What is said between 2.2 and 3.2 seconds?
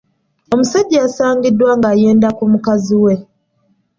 ku mukazi we.